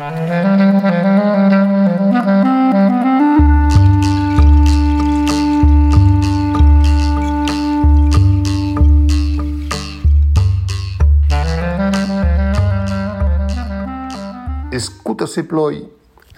[0.00, 0.16] Escuta
[15.26, 15.72] se ploi,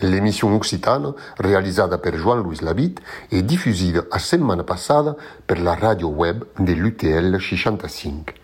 [0.01, 3.01] l'émission occitane réalisée par Joan-Louis Labitte
[3.31, 5.13] et diffusée la semaine passée
[5.47, 8.35] par la radio web de l'UTL 65.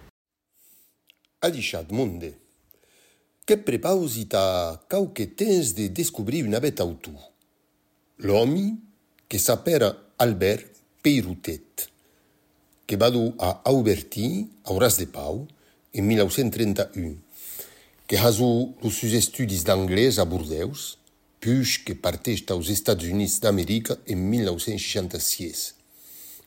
[1.42, 2.47] Ha deixat monde.
[3.48, 7.14] Che prepausita qualche temps de descobrir una bête autù.
[8.16, 8.76] L'homme
[9.26, 10.70] che s'appera Albert
[11.00, 11.88] Peyroutet,
[12.84, 15.46] che vadu a Auberti, a Horas de Pau,
[15.94, 17.22] en 1931,
[18.06, 20.98] que hasu los sus estudis d'anglès a Bordeus,
[21.40, 25.72] puis que parteix als Estats Units d'Amèrica en 1966,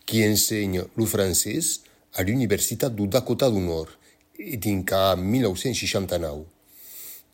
[0.05, 1.81] qui ensenya lo francès
[2.13, 3.89] a l'Universitat du Dakota du Nord
[4.37, 6.60] e dinca 1969.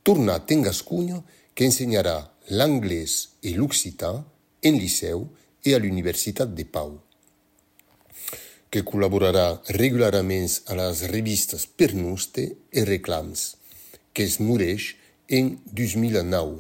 [0.07, 1.19] Tornat en Gascunha,
[1.53, 2.21] que ensenyarà
[2.55, 4.13] l'anglès e l'occità
[4.63, 5.27] en liceu
[5.67, 6.95] e a l'Universitat de Pau
[8.69, 13.55] que col·laborarà regularment a les revistes Pernuste e Reclams,
[14.13, 14.91] que es moreix
[15.29, 16.59] en 2009.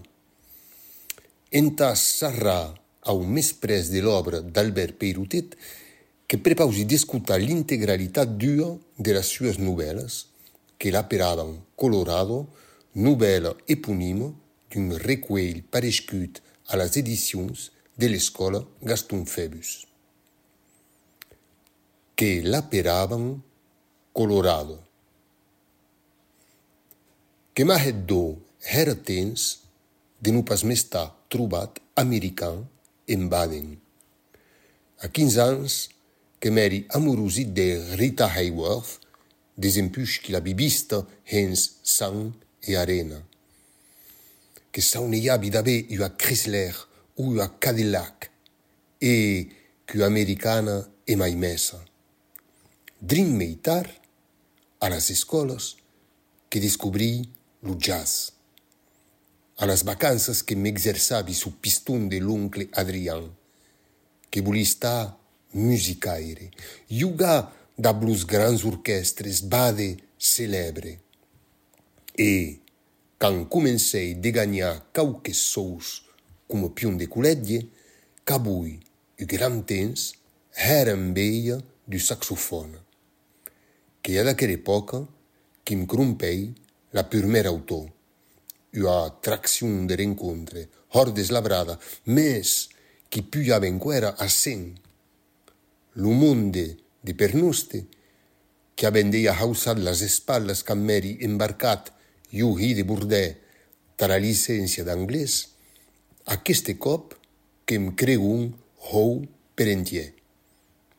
[1.59, 2.59] Entas sarrà
[3.11, 5.55] au més pres de l'obra d'Albert Peyroutet
[6.27, 10.25] que prepausi d'escutar l'integralitat d'ua de les sues novel·les,
[10.77, 12.45] que l'aperaven Colorado,
[12.97, 14.31] novel·la eponima
[14.73, 16.41] d'un recuell parescut
[16.73, 19.87] a les edicions de l'escola Gaston Febus
[22.17, 23.43] que l'aperaven
[24.11, 24.79] Colorado.
[27.53, 29.43] Que m'ha do era temps
[30.19, 32.65] de no pas m'estar trobat american
[33.05, 33.77] en Baden.
[35.05, 35.75] A 15 anys
[36.41, 37.67] que m'eri amorosit de
[38.01, 38.97] Rita Hayworth,
[39.53, 42.33] desempuix que la bibista hens sang
[42.67, 43.25] et Arena,
[44.71, 46.75] que são niabi dabe e a Chrysler
[47.15, 48.29] ou a Cadillac
[49.01, 49.47] e
[49.85, 51.83] que a americana e mais mesa.
[53.01, 53.89] Dream meitar
[54.79, 55.77] a las escolas
[56.49, 57.29] que descobri
[57.63, 58.33] o jazz,
[59.57, 63.31] a las vacanças que me exerçabi su pistão de l'oncle Adrián,
[64.29, 65.17] que bulista
[65.53, 66.51] musicaire,
[66.89, 71.06] yuga da blues grands orquestres, bade celebre.
[72.17, 72.61] E,
[73.19, 76.01] quand comencei de ganhar qualques sous
[76.47, 77.69] como pion de colègie,
[78.25, 78.79] qu'avui,
[79.17, 80.15] e gran temps,
[80.57, 82.79] hèren veia du saxofone,
[84.01, 85.03] que a d'aquella època,
[85.63, 86.47] Kim Crumpei,
[86.97, 87.85] la primera autor,
[88.73, 90.63] u attraccion de rencontre,
[90.97, 92.69] hordes deslabrada, més
[93.11, 94.73] qui pu haver encara a cent.
[96.01, 96.65] Lo monde
[97.03, 97.85] de per noste,
[98.73, 101.93] che avendei a hausat las espalas cameri embarcat
[102.33, 103.23] iu hi de burdè
[103.97, 105.47] ta la licència d'anglès,
[106.25, 107.15] aqueste cop
[107.65, 108.49] que em creu un
[108.91, 109.21] hou
[109.55, 110.13] per entier.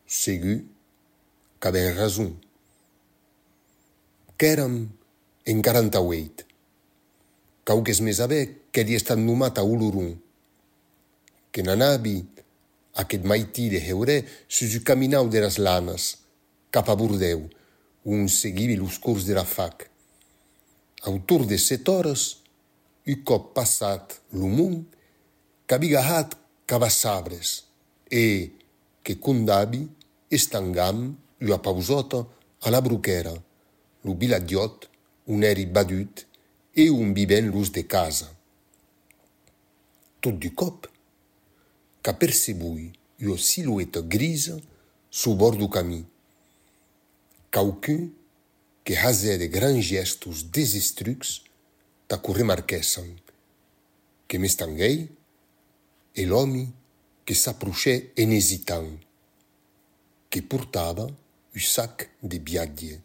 [0.05, 0.59] Segur
[1.59, 2.31] qu'avem rason
[4.39, 4.87] qu'èram
[5.45, 6.45] en 48.
[7.67, 10.13] Cauques mes aver qu'èri estat nomat a Ulurum,
[11.51, 12.21] que n'anabi
[13.03, 16.05] aquest maití de heurè sus u caminau de las lanas,
[16.71, 17.49] cap a Burdeu,
[18.05, 19.89] un seguivi los curs de la fac.
[21.03, 22.41] autour de sept horas,
[23.05, 24.85] Hucop passat Lumum,
[25.65, 27.65] Kabigahat Cavasabres,
[28.11, 28.51] e
[29.03, 29.89] que Kundabi
[30.29, 32.27] estangam Uapausota
[32.61, 33.33] a la Bruquera,
[34.03, 34.89] lo Biladiot,
[35.27, 36.25] un eri badut
[36.75, 38.29] e un vivent l'ús de casa.
[40.19, 40.87] Tot du cop,
[42.01, 44.59] qu'apercebui una silhouette grise
[45.09, 46.05] sous bord du camí.
[47.51, 48.11] Qualcun
[48.89, 51.43] que hasè de grans gestos desestrucs
[52.09, 53.11] ta cor remarquèssen
[54.25, 55.03] que m'estanguèi
[56.17, 56.63] e l'òmi
[57.21, 58.89] que s'aprochè en hesitant
[60.33, 62.97] que portava un sac de biadie.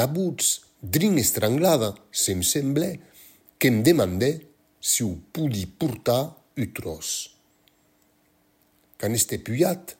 [0.00, 0.48] La buts
[0.80, 1.92] drin estranglada
[2.24, 2.90] se'm semblè
[3.60, 4.32] que'm demandè
[4.80, 6.24] si ho pudi portar
[6.56, 7.14] u tros.
[8.96, 9.98] Quan este puyat,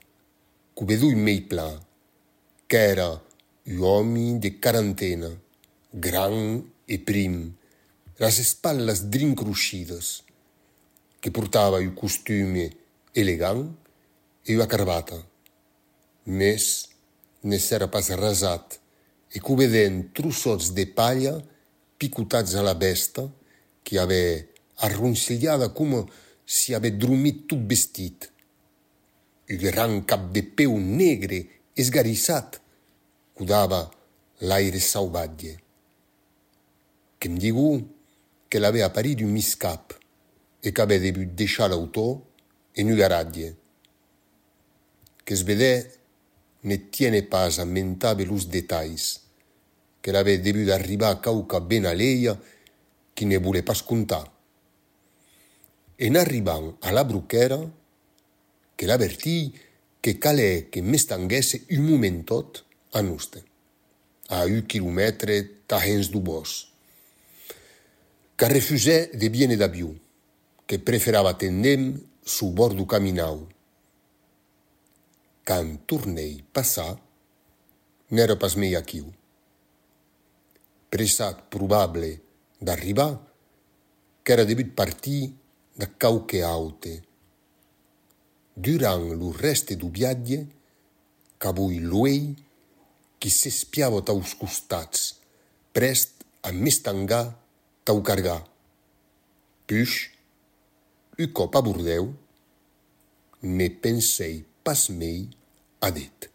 [0.72, 1.68] cubedui mei pla,
[2.64, 3.27] qu'era era
[3.76, 5.28] homi de quarantena,
[5.92, 7.52] gran e prim,
[8.18, 10.24] las espallas drin cruxidas,
[11.20, 12.70] que portava un costume
[13.14, 13.76] elegant
[14.44, 15.20] e una carbata.
[16.24, 16.88] Mes
[17.42, 18.80] ne s'era pas rasat,
[19.28, 21.36] e cu vedent trossots de palla
[21.98, 23.28] picotats a la besta,
[23.84, 24.48] que ave
[24.80, 26.06] arronciliada com
[26.46, 28.30] si ave drumit tot vestit.
[29.48, 31.44] Un gran cap de peu negre
[31.76, 32.60] esgarissat,
[33.38, 33.88] udava
[34.38, 35.62] l'aire sauvaglie,
[37.18, 37.96] che mi dico
[38.46, 39.98] che l'aveva parito un miscap
[40.60, 42.32] e che aveva più deixare l'auto
[42.72, 43.56] e noi garaglie,
[45.22, 45.90] che svedè
[46.60, 49.22] ne tiene pasa mentave lus detais,
[50.00, 52.38] che l'aveva dovuto arrivare a cauca ben a leia
[53.12, 54.30] che ne vuole pas contare.
[55.96, 57.58] E in arrivando alla bruchera,
[58.74, 59.58] che l'avvertì
[59.98, 63.44] che calè che mestanghesse un momentot, tot a noste,
[64.28, 66.68] a un quilomètre tahens du bosc.
[68.36, 69.92] Que refusè de viene d'avió,
[70.66, 73.48] que preferava tendem su bord du caminau.
[75.44, 76.98] Can tornei passar,
[78.10, 79.08] n'era pas mei aquiu.
[80.88, 82.20] Pressat probable
[82.60, 83.18] d'arribar,
[84.22, 85.32] qu'era debut partir
[85.76, 87.02] da quauque aute.
[88.54, 90.46] Durant lo reste du viatge,
[91.38, 92.36] qu'avui l'uei,
[93.18, 95.18] qui s'espiava taus costats,
[95.74, 97.34] prest a m'estangar
[97.84, 98.40] tau cargar.
[99.68, 99.98] Puix,
[101.18, 102.12] un cop a Bordeu,
[103.42, 105.26] ne pensei pas mei
[105.80, 106.30] a dit.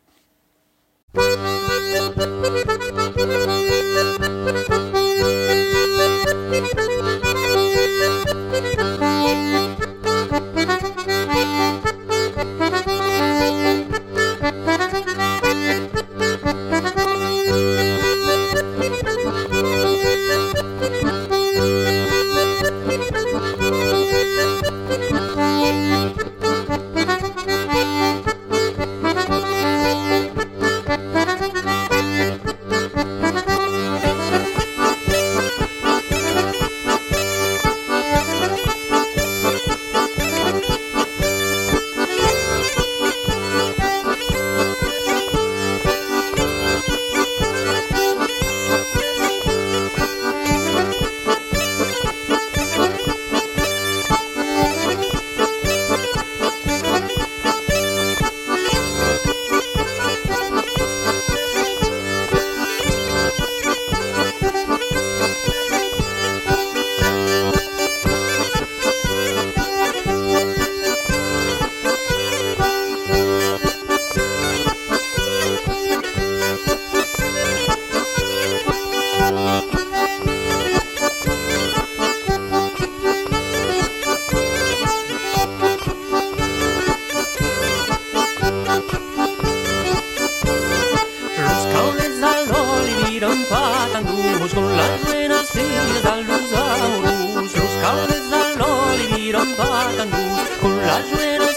[93.43, 100.49] empatan dúos con las buenas filas a los aurus, los cables al olivir empatan dúos
[100.61, 101.52] con las buenas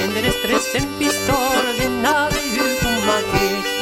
[0.00, 3.73] tener estrés en pistola de nada y un maquete.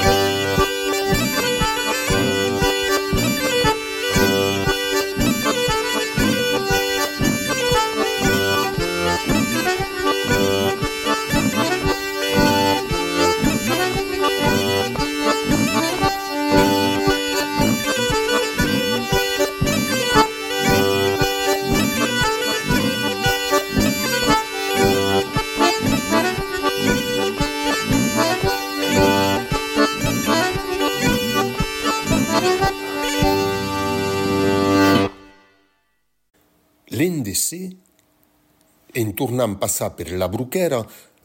[39.17, 40.81] Tornant passar per la bruquera,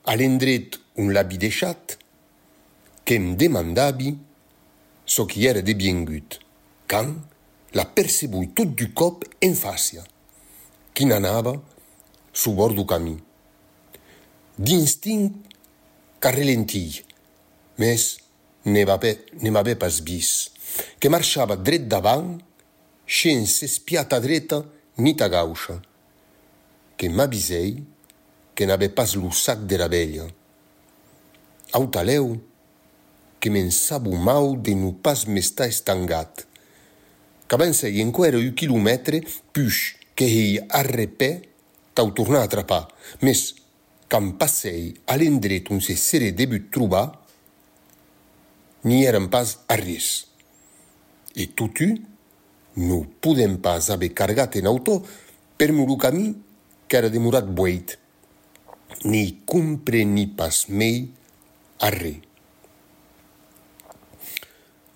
[0.07, 1.97] a l'endret un l'habi deixat,
[3.07, 4.15] qu'em demandavi
[5.07, 6.39] so qui era de biengut,
[6.87, 7.13] can
[7.75, 10.03] la percebui tot du cop en fàcia,
[10.93, 11.55] qui n'anava
[12.33, 13.15] su bord du camí.
[14.57, 15.31] D'instint
[16.19, 17.03] carrelentii,
[17.77, 18.05] mes
[18.65, 20.51] ne m'ave pas vis,
[20.99, 22.37] que marchava dret davant,
[23.07, 24.65] sense espiata dreta
[24.97, 25.79] ni ta gaucha,
[26.98, 27.84] que m'avisei
[28.56, 30.25] que n'avait pas lo sac de la vella.
[31.74, 32.39] Autalèu
[33.39, 36.48] que m'ensabumau de no pas m'estar estangat.
[37.48, 39.22] Qu'avancei ben enquèro un quilometre
[39.54, 41.30] puch que ei arrepè
[41.94, 42.88] tau tornar a atrapar,
[43.22, 43.54] mes
[44.10, 46.89] quand passei à l'endret on se serait début de
[48.86, 50.25] n'y pas arrivés.
[51.36, 52.01] Et tout eu,
[52.75, 55.04] nous pouvons pas avoir cargat en auto
[55.58, 56.36] per mon camí
[56.88, 57.98] qu'era demorat bueit.
[59.06, 61.06] Ni compreni pas mei
[61.84, 62.24] a res.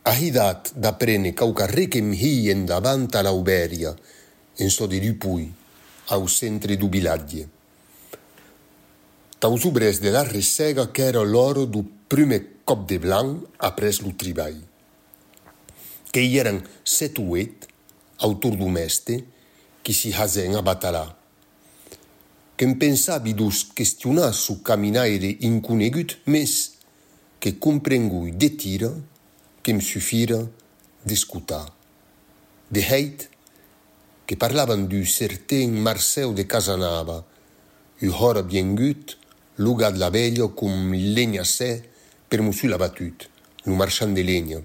[0.02, 3.92] Ahidat d'aprene cauca recem hi endavant a l'Auberia,
[4.58, 5.46] en so de Dupui,
[6.10, 7.46] au centre du vilatge.
[9.42, 14.58] Taus ubres de la ressega qu'era l'oro du prime cop de blanc apres lo treball.
[16.12, 17.38] Que hi eren set o
[18.26, 19.24] autor domeste,
[19.84, 21.21] qui si hasen a batalà.
[22.62, 26.72] Pensavi dus questionar su caminaire inconegut, mes
[27.40, 28.92] que comprengui de tira
[29.64, 30.48] que me suffira
[31.04, 31.74] d'escutar.
[32.70, 33.30] De heit
[34.28, 37.26] que parlavan du certain Marceu de Casanava,
[38.00, 39.18] u hora biengut,
[39.58, 41.82] lugat la vella cum legna se
[42.28, 43.28] per musu la batut,
[43.66, 44.62] nu marchand de legna.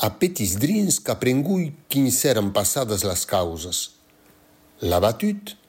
[0.00, 3.90] A petis drins qu'aprengui quin s'eran passadas las causas.
[4.80, 5.59] La batut,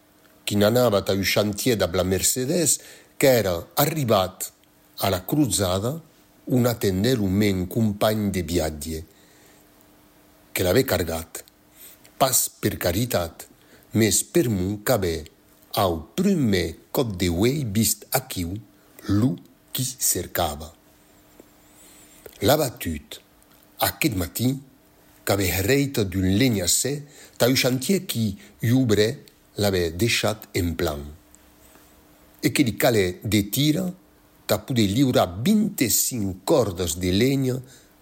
[0.51, 2.79] quin anava ta u chantier da la Mercedes,
[3.17, 4.51] qu'era arribat
[4.99, 5.93] a la cruzada,
[6.51, 8.99] un atender un men company de viatge,
[10.51, 11.39] que l'ave cargat,
[12.19, 13.47] pas per caritat,
[13.95, 15.23] mes per mon cabè
[15.79, 18.51] au primer cop de uei vist aquiu
[19.07, 19.31] lu
[19.71, 20.67] qui cercava.
[22.43, 23.21] L'ha batut
[23.87, 24.51] aquest matí
[25.23, 26.97] qu'avè reita d'un lenyacè
[27.39, 28.33] ta un chantier qui
[28.67, 31.01] ubre l'avè deixat en plan.
[32.41, 33.85] E que li calè de tira
[34.47, 37.57] ta poder lliurar 25 cordes de lenya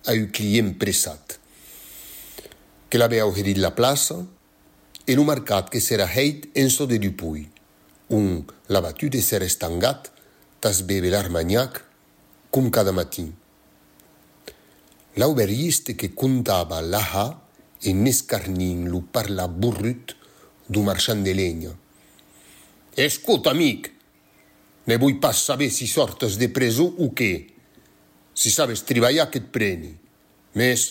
[0.06, 1.38] a un client pressat.
[2.90, 4.18] Que l'avea oferit la plaça
[5.06, 7.48] e lo marcat que s'era heit en so de Dupui.
[8.10, 10.10] Un la batut de ser estangat
[10.60, 11.84] tas bebe l'armagnac
[12.50, 13.30] cum cada matin.
[15.18, 17.28] L'auberiste que contava l'aha
[17.90, 20.19] en escarnin lo parla burrut
[20.70, 21.74] du marchand de lenya.
[22.96, 23.92] Escolta, amic,
[24.90, 27.34] Ne vull pas saber si sortes de presó o què.
[28.34, 29.92] Si sabes treballar que et preni.
[30.58, 30.86] Més,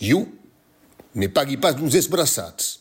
[0.00, 0.22] jo
[1.18, 2.78] ne pagui pas uns esbraçats,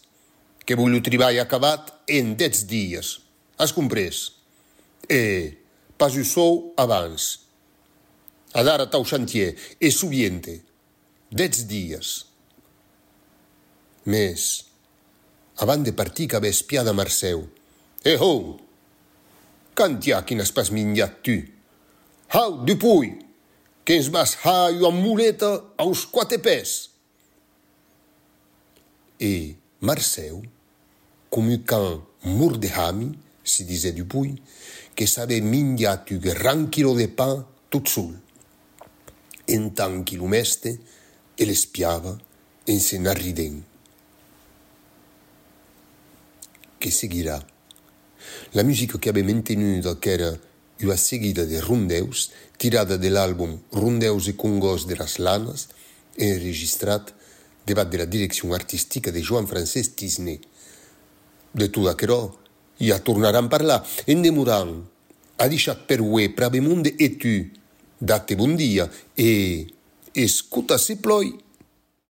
[0.64, 3.18] que vull treball acabat en dets dies.
[3.60, 4.22] Has comprès?
[5.12, 5.58] E,
[6.00, 7.28] pas ho sou abans.
[8.56, 10.62] Adara tau chantier, e subiente.
[11.28, 12.14] Dets dies.
[14.08, 14.67] Més,
[15.58, 17.50] avant de partir qu'avait espiada Marceu.
[18.06, 18.58] Eh oh
[19.76, 21.54] Quand qui n'as pas mignat tu?
[22.34, 23.14] How du puy
[23.86, 26.90] Qu'ens vas ha eu en muleta aos quatre pés
[29.20, 30.42] Et Marceu,
[31.30, 34.36] commu qu'un mur de hami, si disait Dupuy,
[34.96, 38.20] que savait mignat un grand kilo de pain tout seul.
[39.50, 40.70] En tant qu'il l'humeste,
[41.40, 42.18] l'espiava
[42.70, 43.62] en se n'arridant.
[46.80, 47.44] Que seguirà?
[48.52, 50.40] La musique che abbiamo mantenuto che era
[50.82, 55.68] una seguida de rondeus, tirada dell'album Rondeus e Congos de las Lanas
[56.18, 57.14] enregistrat
[57.66, 60.40] debat de la direcció artística de Joan Francesc Tisné.
[61.52, 62.30] De tot aquerò,
[62.78, 64.86] ja tornaran parlar en demorant.
[65.38, 67.36] Ha deixat per ue pravemunde e tu.
[67.98, 69.66] Date bon dia e
[70.14, 71.34] escuta se ploi